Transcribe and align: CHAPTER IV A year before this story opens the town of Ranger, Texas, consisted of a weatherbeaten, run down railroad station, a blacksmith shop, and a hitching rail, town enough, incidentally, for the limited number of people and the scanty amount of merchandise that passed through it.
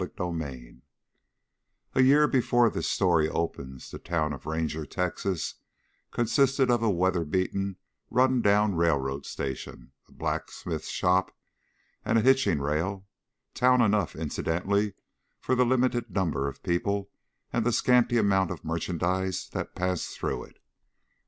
CHAPTER 0.03 0.47
IV 0.47 0.77
A 1.93 2.01
year 2.01 2.27
before 2.27 2.71
this 2.71 2.89
story 2.89 3.29
opens 3.29 3.91
the 3.91 3.99
town 3.99 4.33
of 4.33 4.47
Ranger, 4.47 4.83
Texas, 4.83 5.53
consisted 6.09 6.71
of 6.71 6.81
a 6.81 6.89
weatherbeaten, 6.91 7.75
run 8.09 8.41
down 8.41 8.73
railroad 8.73 9.27
station, 9.27 9.91
a 10.07 10.11
blacksmith 10.11 10.87
shop, 10.87 11.37
and 12.03 12.17
a 12.17 12.21
hitching 12.23 12.59
rail, 12.61 13.05
town 13.53 13.79
enough, 13.79 14.15
incidentally, 14.15 14.95
for 15.39 15.53
the 15.53 15.65
limited 15.67 16.09
number 16.09 16.47
of 16.47 16.63
people 16.63 17.11
and 17.53 17.63
the 17.63 17.71
scanty 17.71 18.17
amount 18.17 18.49
of 18.49 18.65
merchandise 18.65 19.49
that 19.49 19.75
passed 19.75 20.17
through 20.17 20.45
it. 20.45 20.57